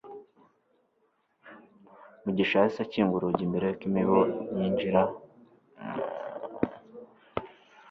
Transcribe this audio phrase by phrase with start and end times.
[2.23, 5.15] mugisha yahise akinga urugi mbere yuko imibu iyinjiramo